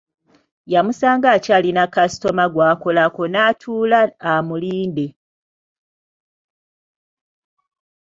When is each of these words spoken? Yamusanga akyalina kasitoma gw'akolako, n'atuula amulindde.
Yamusanga 0.73 1.27
akyalina 1.35 1.83
kasitoma 1.93 2.45
gw'akolako, 2.53 3.23
n'atuula 3.27 3.99
amulindde. 4.31 5.07